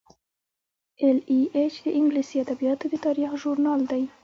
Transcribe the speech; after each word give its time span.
ای 1.01 1.07
ایل 1.31 1.43
ایچ 1.57 1.73
د 1.85 1.87
انګلیسي 1.97 2.35
ادبیاتو 2.43 2.85
د 2.89 2.95
تاریخ 3.05 3.29
ژورنال 3.41 3.81
دی. 3.91 4.03